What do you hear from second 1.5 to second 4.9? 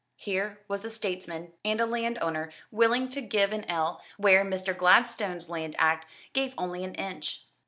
and a landowner willing to give an ell, where Mr.